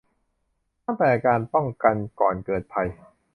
[0.85, 2.89] ตั้งแต่การป้องกันก่อนเกิดภัย